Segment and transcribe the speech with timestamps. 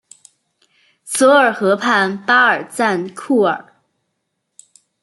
[1.05, 3.75] 索尔河畔巴尔赞库尔。